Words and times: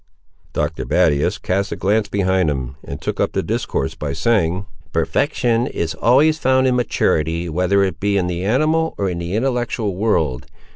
Doctor 0.53 0.83
Battius 0.83 1.37
cast 1.37 1.71
a 1.71 1.75
glance 1.75 2.07
behind 2.09 2.49
him, 2.49 2.75
and 2.83 2.99
took 2.99 3.19
up 3.19 3.33
the 3.33 3.43
discourse, 3.43 3.93
by 3.93 4.13
saying— 4.13 4.65
"Perfection 4.91 5.67
is 5.67 5.93
always 5.93 6.39
found 6.39 6.65
in 6.65 6.75
maturity, 6.75 7.47
whether 7.47 7.83
it 7.83 7.99
be 7.99 8.17
in 8.17 8.25
the 8.25 8.43
animal 8.43 8.95
or 8.97 9.11
in 9.11 9.19
the 9.19 9.35
intellectual 9.35 9.95
world. 9.95 10.47